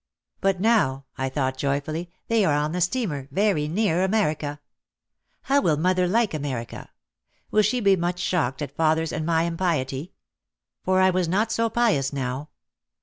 "But 0.39 0.59
now," 0.59 1.05
I 1.15 1.29
thought 1.29 1.57
joyfully, 1.57 2.09
"they 2.27 2.43
are 2.43 2.55
on 2.55 2.71
the 2.71 2.81
steamer, 2.81 3.27
very 3.29 3.67
near 3.67 4.03
America. 4.03 4.59
How 5.43 5.61
will 5.61 5.77
mother 5.77 6.07
like 6.07 6.33
America? 6.33 6.89
Will 7.51 7.61
she 7.61 7.79
be 7.81 7.95
much 7.95 8.19
shocked 8.19 8.63
at 8.63 8.75
father's 8.75 9.13
and 9.13 9.27
my 9.27 9.43
impiety?" 9.43 10.13
For 10.83 11.01
I 11.01 11.11
too 11.11 11.17
was 11.17 11.27
not 11.27 11.51
so 11.51 11.69
pious 11.69 12.11
now. 12.11 12.49